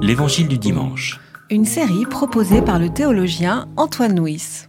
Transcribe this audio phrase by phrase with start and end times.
[0.00, 1.20] L'Évangile du dimanche.
[1.50, 4.68] Une série proposée par le théologien Antoine Nuis.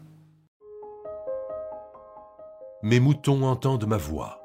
[2.84, 4.42] Mes moutons entendent ma voix.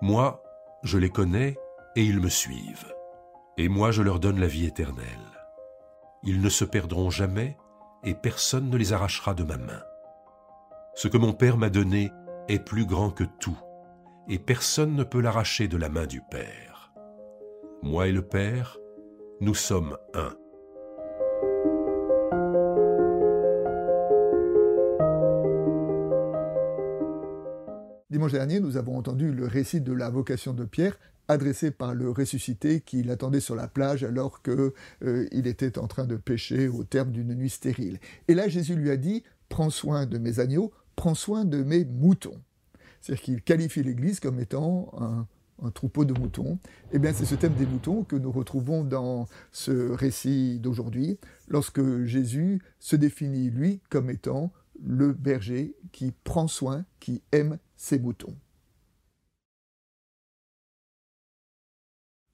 [0.00, 0.42] Moi,
[0.82, 1.56] je les connais
[1.96, 2.94] et ils me suivent.
[3.58, 5.06] Et moi, je leur donne la vie éternelle.
[6.22, 7.56] Ils ne se perdront jamais
[8.04, 9.82] et personne ne les arrachera de ma main.
[10.94, 12.10] Ce que mon Père m'a donné
[12.48, 13.58] est plus grand que tout,
[14.28, 16.92] et personne ne peut l'arracher de la main du Père.
[17.82, 18.78] Moi et le Père,
[19.42, 20.36] nous sommes un.
[28.08, 30.96] Dimanche dernier, nous avons entendu le récit de la vocation de Pierre
[31.26, 34.70] adressé par le ressuscité qui l'attendait sur la plage alors qu'il
[35.02, 37.98] euh, était en train de pêcher au terme d'une nuit stérile.
[38.28, 41.84] Et là, Jésus lui a dit, prends soin de mes agneaux, prends soin de mes
[41.84, 42.40] moutons.
[43.00, 45.26] C'est-à-dire qu'il qualifie l'Église comme étant un,
[45.62, 46.58] un troupeau de moutons.
[46.92, 52.04] Eh bien, c'est ce thème des moutons que nous retrouvons dans ce récit d'aujourd'hui, lorsque
[52.04, 54.52] Jésus se définit, lui, comme étant
[54.84, 58.34] le berger qui prend soin, qui aime ses moutons.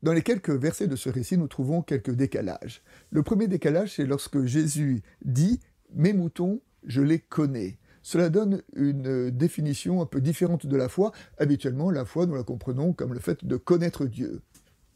[0.03, 2.83] Dans les quelques versets de ce récit, nous trouvons quelques décalages.
[3.11, 5.61] Le premier décalage, c'est lorsque Jésus dit
[5.92, 7.79] Mes moutons, je les connais.
[8.09, 11.12] Cela donne une définition un peu différente de la foi.
[11.37, 14.41] Habituellement, la foi, nous la comprenons comme le fait de connaître Dieu.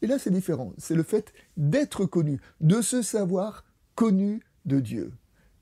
[0.01, 0.73] Et là, c'est différent.
[0.79, 5.11] C'est le fait d'être connu, de se savoir connu de Dieu.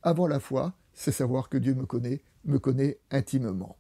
[0.02, 3.75] Avant la foi, c'est savoir que Dieu me connaît, me connaît intimement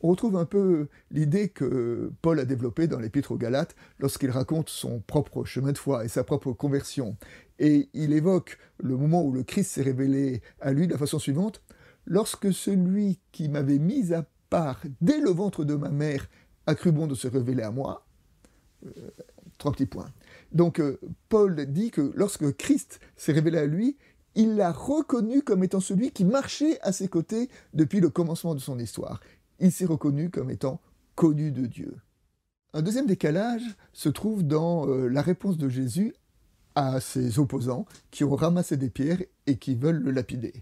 [0.00, 4.68] on retrouve un peu l'idée que Paul a développée dans l'Épître aux Galates lorsqu'il raconte
[4.68, 7.16] son propre chemin de foi et sa propre conversion.
[7.58, 11.18] Et il évoque le moment où le Christ s'est révélé à lui de la façon
[11.18, 11.62] suivante
[12.08, 16.28] Lorsque celui qui m'avait mis à part dès le ventre de ma mère
[16.66, 18.06] a cru bon de se révéler à moi.
[18.86, 18.90] Euh,
[19.58, 20.10] trois petits points.
[20.52, 20.98] Donc euh,
[21.28, 23.96] Paul dit que lorsque Christ s'est révélé à lui,
[24.34, 28.60] il l'a reconnu comme étant celui qui marchait à ses côtés depuis le commencement de
[28.60, 29.20] son histoire
[29.60, 30.80] il s'est reconnu comme étant
[31.14, 31.96] connu de Dieu.
[32.74, 36.14] Un deuxième décalage se trouve dans euh, la réponse de Jésus
[36.74, 40.52] à ses opposants qui ont ramassé des pierres et qui veulent le lapider.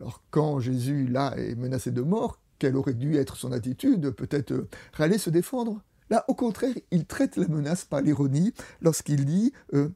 [0.00, 4.10] Alors quand Jésus là est menacé de mort, quelle aurait dû être son attitude?
[4.10, 5.82] Peut-être euh, râler, se défendre?
[6.10, 9.88] Là, au contraire, il traite la menace par l'ironie lorsqu'il dit euh,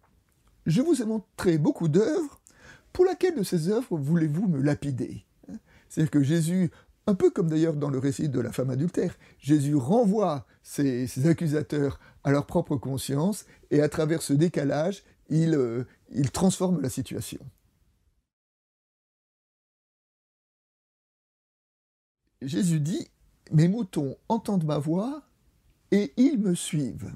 [0.66, 2.40] Je vous ai montré beaucoup d'œuvres,
[2.92, 5.24] pour laquelle de ces œuvres voulez-vous me lapider
[5.88, 6.70] C'est-à-dire que Jésus
[7.08, 11.98] un peu comme d'ailleurs dans le récit de la femme adultère, Jésus renvoie ses, accusateurs
[12.22, 17.40] à leur propre conscience et à travers ce décalage, il, euh, il transforme la situation.
[22.42, 23.08] Jésus dit,
[23.52, 25.22] Mes moutons entendent ma voix
[25.90, 27.12] et ils me suivent.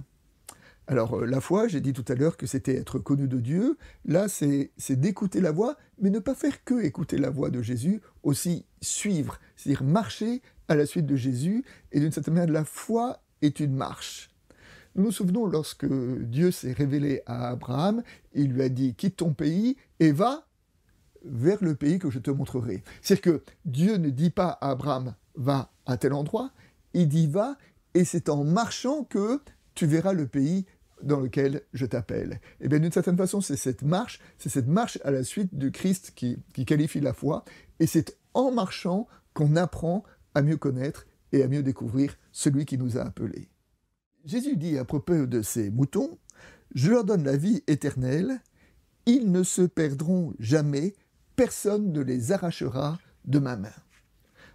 [0.88, 3.78] Alors euh, la foi, j'ai dit tout à l'heure que c'était être connu de Dieu,
[4.04, 8.00] là c'est d'écouter la voix, mais ne pas faire que écouter la voix de Jésus,
[8.24, 13.22] aussi suivre, c'est-à-dire marcher à la suite de Jésus, et d'une certaine manière la foi
[13.42, 14.30] est une marche.
[14.96, 18.02] Nous nous souvenons lorsque Dieu s'est révélé à Abraham,
[18.34, 20.46] il lui a dit quitte ton pays et va
[21.24, 22.82] vers le pays que je te montrerai.
[23.00, 26.50] C'est-à-dire que Dieu ne dit pas à Abraham va à tel endroit,
[26.94, 27.56] il dit va,
[27.94, 29.40] et c'est en marchant que
[29.74, 30.66] tu verras le pays
[31.02, 32.40] dans lequel je t'appelle.
[32.60, 35.54] Et eh bien d'une certaine façon, c'est cette marche, c'est cette marche à la suite
[35.56, 37.44] du Christ qui, qui qualifie la foi,
[37.80, 42.78] et c'est en marchant qu'on apprend à mieux connaître et à mieux découvrir celui qui
[42.78, 43.48] nous a appelés.
[44.24, 46.18] Jésus dit à propos de ces moutons,
[46.74, 48.40] Je leur donne la vie éternelle,
[49.06, 50.94] ils ne se perdront jamais,
[51.36, 53.72] personne ne les arrachera de ma main.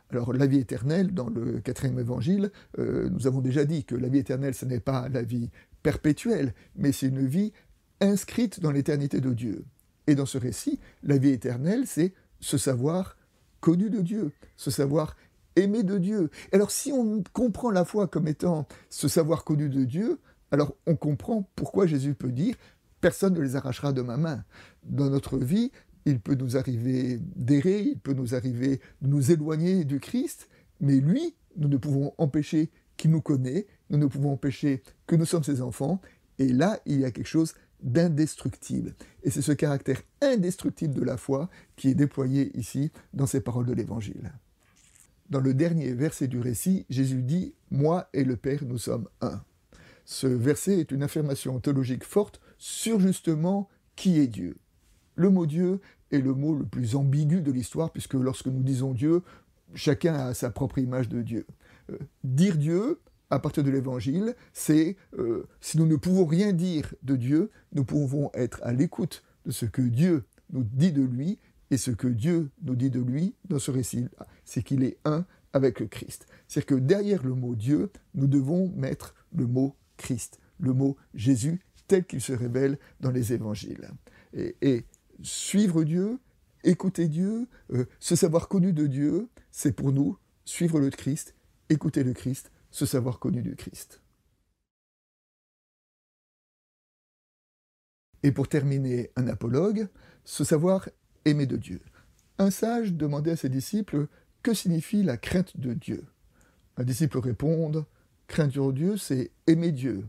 [0.10, 4.08] Alors la vie éternelle, dans le quatrième évangile, euh, nous avons déjà dit que la
[4.08, 5.50] vie éternelle, ce n'est pas la vie
[5.84, 7.52] perpétuelle, mais c'est une vie
[8.00, 9.66] inscrite dans l'éternité de Dieu.
[10.08, 13.18] Et dans ce récit, la vie éternelle, c'est ce savoir
[13.60, 15.18] connu de Dieu, ce savoir
[15.58, 16.30] aimé de Dieu.
[16.54, 20.20] Alors si on comprend la foi comme étant ce savoir connu de Dieu,
[20.52, 22.56] alors on comprend pourquoi Jésus peut dire
[23.02, 24.44] personne ne les arrachera de ma main.
[24.84, 25.72] Dans notre vie,
[26.06, 30.50] il peut nous arriver d'errer, il peut nous arriver de nous éloigner du Christ,
[30.80, 35.26] mais lui, nous ne pouvons empêcher qu'il nous connaît, nous ne pouvons empêcher que nous
[35.26, 36.02] sommes ses enfants,
[36.40, 38.96] et là, il y a quelque chose d'indestructible.
[39.24, 43.66] Et c'est ce caractère indestructible de la foi qui est déployé ici dans ces paroles
[43.66, 44.34] de l'Évangile.
[45.30, 49.36] Dans le dernier verset du récit, Jésus dit⁇ Moi et le Père, nous sommes un⁇
[50.06, 54.58] Ce verset est une affirmation théologique forte sur justement qui est Dieu.
[55.18, 55.82] Le mot Dieu
[56.12, 59.24] est le mot le plus ambigu de l'histoire, puisque lorsque nous disons Dieu,
[59.74, 61.46] chacun a sa propre image de Dieu.
[61.90, 63.00] Euh, dire Dieu,
[63.32, 67.84] à partir de l'Évangile, c'est, euh, si nous ne pouvons rien dire de Dieu, nous
[67.84, 70.24] pouvons être à l'écoute de ce que Dieu
[70.54, 71.40] nous dit de lui
[71.72, 74.08] et ce que Dieu nous dit de lui dans ce récit,
[74.46, 76.28] c'est qu'il est un avec le Christ.
[76.48, 81.60] C'est que derrière le mot Dieu, nous devons mettre le mot Christ, le mot Jésus
[81.88, 83.90] tel qu'il se révèle dans les évangiles.
[85.22, 86.20] Suivre Dieu,
[86.64, 91.36] écouter Dieu, euh, se savoir connu de Dieu, c'est pour nous suivre le Christ,
[91.70, 94.02] écouter le Christ, se savoir connu du Christ.
[98.24, 99.88] Et pour terminer, un apologue,
[100.26, 100.90] se savoir
[101.26, 101.82] aimer de Dieu.
[102.40, 104.08] Un sage demandait à ses disciples
[104.44, 106.06] que signifie la crainte de Dieu?
[106.78, 107.86] Un disciple répond
[108.28, 110.06] Craindre Dieu, c'est aimer Dieu.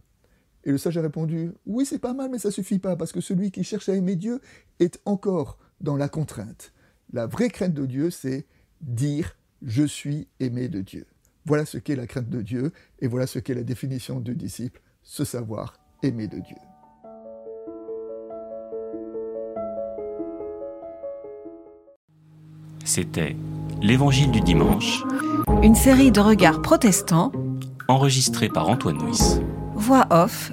[0.68, 3.22] Et le sage a répondu Oui, c'est pas mal, mais ça suffit pas, parce que
[3.22, 4.38] celui qui cherche à aimer Dieu
[4.80, 6.74] est encore dans la contrainte.
[7.10, 8.44] La vraie crainte de Dieu, c'est
[8.82, 11.06] dire Je suis aimé de Dieu.
[11.46, 14.82] Voilà ce qu'est la crainte de Dieu, et voilà ce qu'est la définition du disciple,
[15.02, 16.56] se savoir aimer de Dieu.
[22.84, 23.36] C'était
[23.80, 25.02] L'Évangile du dimanche,
[25.62, 27.32] une série de regards protestants,
[27.88, 29.40] enregistrée par Antoine Nuis.
[29.78, 30.52] Voix off,